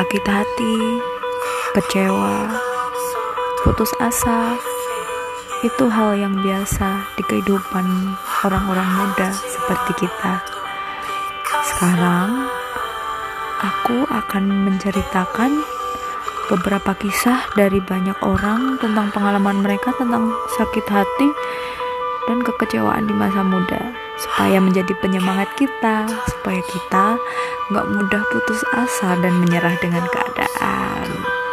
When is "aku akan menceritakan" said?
13.60-15.60